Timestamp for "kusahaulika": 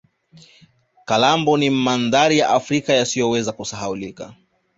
3.51-4.33